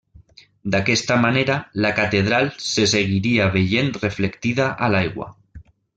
[0.75, 5.29] D'aquesta manera la Catedral se seguiria veient reflectida a l'aigua.